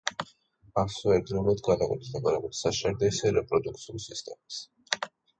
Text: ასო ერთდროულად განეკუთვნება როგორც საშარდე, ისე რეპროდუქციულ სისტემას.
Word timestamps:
ასო 0.83 1.11
ერთდროულად 1.15 1.59
განეკუთვნება 1.67 2.33
როგორც 2.35 2.61
საშარდე, 2.61 3.11
ისე 3.15 3.33
რეპროდუქციულ 3.35 4.01
სისტემას. 4.07 4.59